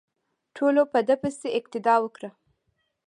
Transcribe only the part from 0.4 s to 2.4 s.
ټولو په ده پسې اقتدا وکړه.